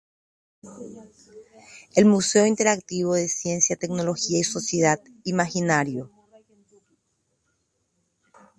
[1.95, 6.09] El Museo Interactivo de Ciencia, Tecnología y Sociedad, "Imaginario".